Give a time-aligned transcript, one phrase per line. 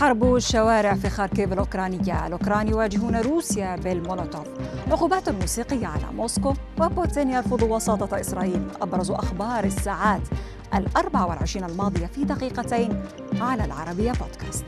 [0.00, 2.26] حرب الشوارع في خاركيف الأوكرانية.
[2.26, 4.46] الأوكران يواجهون روسيا بالمولوتوف.
[4.90, 8.62] عقوبات موسيقية على موسكو وبوتين يرفض وساطة إسرائيل.
[8.82, 10.22] أبرز أخبار الساعات
[10.74, 13.04] الأربع والعشرين الماضية في دقيقتين
[13.40, 14.64] على العربية بودكاست.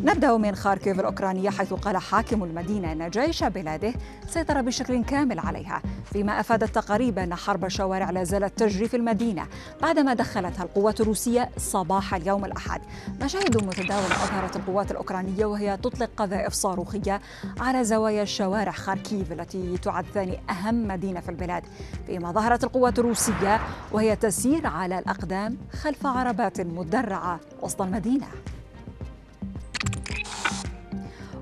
[0.00, 3.94] نبدأ من خاركيف الأوكرانية حيث قال حاكم المدينة أن جيش بلاده
[4.28, 9.46] سيطر بشكل كامل عليها فيما أفادت تقارير أن حرب الشوارع لا زالت تجري في المدينة
[9.82, 12.80] بعدما دخلتها القوات الروسية صباح اليوم الأحد.
[13.22, 17.20] مشاهد متداولة أظهرت القوات الأوكرانية وهي تطلق قذائف صاروخية
[17.60, 21.62] على زوايا الشوارع خاركيف التي تعد ثاني أهم مدينة في البلاد.
[22.06, 23.60] فيما ظهرت القوات الروسية
[23.92, 28.26] وهي تسير على الأقدام خلف عربات مدرعة وسط المدينة.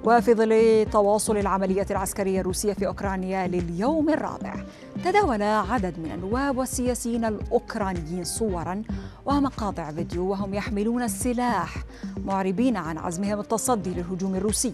[0.07, 4.55] وفي ظل تواصل العملية العسكرية الروسية في أوكرانيا لليوم الرابع.
[5.07, 8.83] تداول عدد من النواب والسياسيين الأوكرانيين صورا
[9.27, 11.77] ومقاطع فيديو وهم يحملون السلاح
[12.17, 14.73] معربين عن عزمهم التصدي للهجوم الروسي.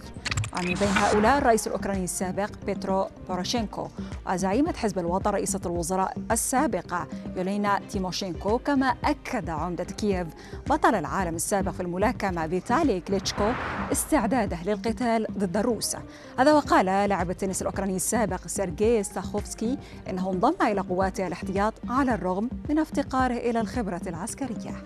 [0.57, 3.87] ومن بين هؤلاء الرئيس الأوكراني السابق بيترو بوروشينكو
[4.27, 10.27] وزعيمة حزب الوطن رئيسة الوزراء السابقة يوليا تيموشينكو كما أكد عمدة كييف.
[10.69, 13.51] بطل العالم السابق في الملاكمة فيتالي كليتشكو
[13.91, 15.95] استعداده للقتال ضد الروس.
[16.39, 19.77] هذا وقال لاعب التنس الأوكراني السابق سيرجي ستاخوفسكي
[20.09, 24.83] إنه انضم إلى قوات الاحتياط على الرغم من افتقاره إلى الخبرة العسكرية.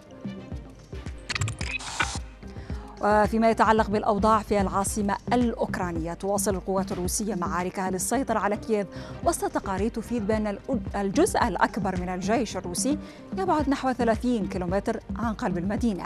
[3.01, 8.87] وفيما يتعلق بالأوضاع في العاصمة الأوكرانية تواصل القوات الروسية معاركها للسيطرة على كييف
[9.23, 10.57] وسط تقارير تفيد بأن
[10.95, 12.97] الجزء الأكبر من الجيش الروسي
[13.37, 16.05] يبعد نحو 30 كيلومتر عن قلب المدينة.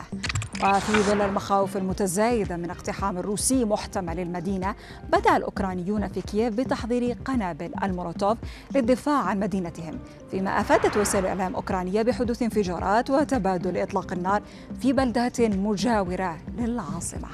[0.64, 4.76] وفي ظل المخاوف المتزايدة من اقتحام الروسي محتمل المدينة
[5.10, 8.38] بدأ الأوكرانيون في كييف بتحضير قنابل المولوتوف
[8.76, 10.00] للدفاع عن مدينتهم
[10.32, 14.42] فيما أفادت وسائل إعلام أوكرانية بحدوث انفجارات وتبادل إطلاق النار
[14.82, 17.28] في بلدات مجاورة للعاصمة.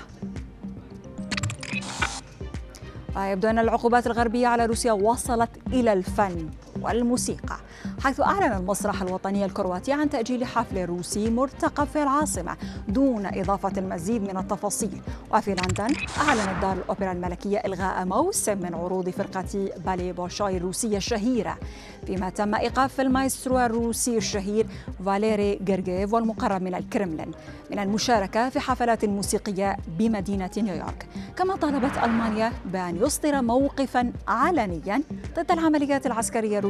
[3.18, 6.50] يبدو أن العقوبات الغربية على روسيا وصلت إلى الفن.
[6.81, 7.57] والموسيقى
[8.03, 12.57] حيث أعلن المسرح الوطني الكرواتي عن تأجيل حفل روسي مرتقب في العاصمة
[12.88, 15.01] دون إضافة المزيد من التفاصيل.
[15.33, 15.95] وفي لندن
[16.27, 21.57] أعلنت دار الأوبرا الملكية إلغاء موسم من عروض فرقة باليه بولشوي الروسية الشهيرة
[22.05, 24.67] فيما تم إيقاف المايسترو الروسي الشهير
[25.05, 27.31] فاليري جيرجيف والمقرب من الكرملين
[27.71, 31.07] من المشاركة في حفلات موسيقية بمدينة نيويورك.
[31.38, 35.01] كما طالبت ألمانيا بأن يصدر موقفا علنيا
[35.35, 36.66] ضد العمليات العسكرية الروسية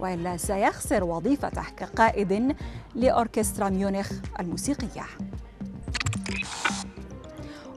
[0.00, 2.56] وإلا سيخسر وظيفته كقائد
[2.94, 5.04] لأوركسترا ميونخ الموسيقية.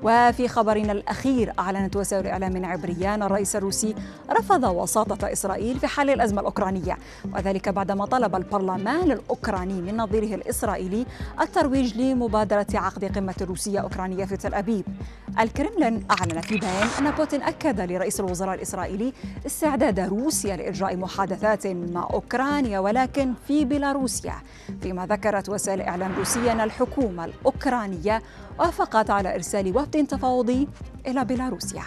[0.03, 3.95] وفي خبرنا الأخير أعلنت وسائل الإعلام عبرية أن الرئيس الروسي
[4.31, 6.97] رفض وساطة إسرائيل في حل الأزمة الأوكرانية.
[7.33, 11.05] وذلك بعدما طلب البرلمان الأوكراني من نظيره الإسرائيلي
[11.41, 14.85] الترويج لمبادرة عقد قمة روسية أوكرانية في تل أبيب.
[15.39, 19.13] الكرملين أعلن في بيان أن بوتين أكد لرئيس الوزراء الإسرائيلي
[19.45, 24.33] استعداد روسيا لإجراء محادثات مع أوكرانيا ولكن في بيلاروسيا.
[24.81, 28.21] فيما ذكرت وسائل إعلام روسية أن الحكومة الأوكرانية
[28.59, 30.67] وافقت على إرسال وفد تفاوضي
[31.07, 31.83] إلى بيلاروسيا.